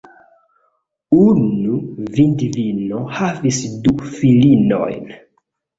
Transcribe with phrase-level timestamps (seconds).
[1.17, 1.75] Unu
[2.17, 5.11] vidvino havis du filinojn.